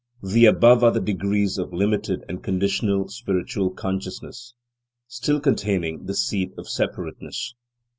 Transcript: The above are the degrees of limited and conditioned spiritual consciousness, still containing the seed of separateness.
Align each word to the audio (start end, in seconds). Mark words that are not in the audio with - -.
The 0.23 0.47
above 0.47 0.83
are 0.83 0.89
the 0.89 0.99
degrees 0.99 1.59
of 1.59 1.71
limited 1.71 2.23
and 2.27 2.41
conditioned 2.43 3.11
spiritual 3.11 3.69
consciousness, 3.69 4.55
still 5.07 5.39
containing 5.39 6.07
the 6.07 6.15
seed 6.15 6.53
of 6.57 6.67
separateness. 6.67 7.53